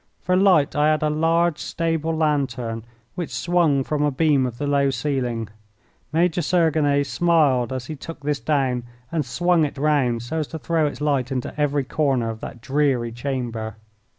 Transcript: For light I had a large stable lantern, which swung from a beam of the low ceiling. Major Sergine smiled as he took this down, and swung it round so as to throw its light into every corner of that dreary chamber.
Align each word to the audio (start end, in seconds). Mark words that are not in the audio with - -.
For 0.19 0.35
light 0.35 0.75
I 0.75 0.89
had 0.89 1.03
a 1.03 1.11
large 1.11 1.59
stable 1.59 2.11
lantern, 2.15 2.85
which 3.13 3.29
swung 3.29 3.83
from 3.83 4.01
a 4.01 4.09
beam 4.09 4.47
of 4.47 4.57
the 4.57 4.65
low 4.65 4.89
ceiling. 4.89 5.47
Major 6.11 6.41
Sergine 6.41 7.05
smiled 7.05 7.71
as 7.71 7.85
he 7.85 7.95
took 7.95 8.21
this 8.21 8.39
down, 8.39 8.81
and 9.11 9.23
swung 9.23 9.63
it 9.63 9.77
round 9.77 10.23
so 10.23 10.39
as 10.39 10.47
to 10.47 10.57
throw 10.57 10.87
its 10.87 11.01
light 11.01 11.31
into 11.31 11.53
every 11.55 11.83
corner 11.83 12.31
of 12.31 12.39
that 12.39 12.61
dreary 12.61 13.11
chamber. 13.11 13.75